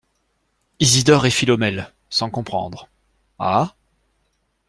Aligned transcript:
Isidore 0.79 1.27
et 1.27 1.29
Philomèle, 1.29 1.93
sans 2.09 2.31
comprendre.— 2.31 2.89
Ah? 3.37 3.75